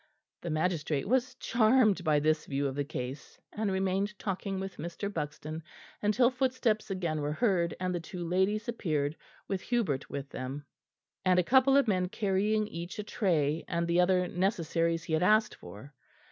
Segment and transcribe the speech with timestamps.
[0.41, 5.13] The magistrate was charmed by this view of the case, and remained talking with Mr.
[5.13, 5.61] Buxton
[6.01, 9.15] until footsteps again were heard, and the two ladies appeared,
[9.47, 10.65] with Hubert with them,
[11.23, 15.21] and a couple of men carrying each a tray and the other necessaries he had
[15.21, 15.93] asked for.